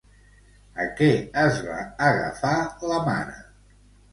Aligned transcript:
A 0.83 0.87
què 1.01 1.09
es 1.43 1.61
va 1.67 1.77
agafar 2.07 2.57
la 2.93 2.99
mare? 3.11 3.37